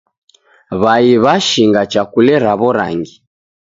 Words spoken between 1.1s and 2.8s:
w'ashinga chakule raw'o